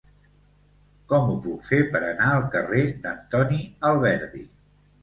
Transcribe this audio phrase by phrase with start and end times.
[1.13, 4.47] Com ho puc fer per anar al carrer d'Antoni Alberdi?